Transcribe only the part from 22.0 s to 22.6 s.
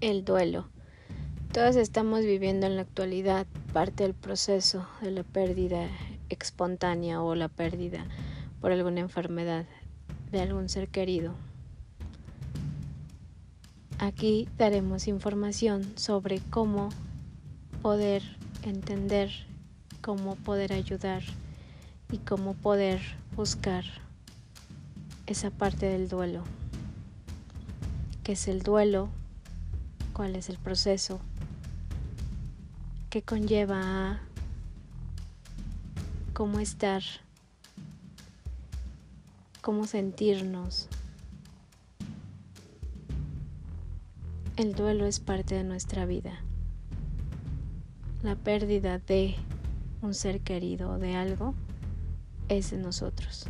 y cómo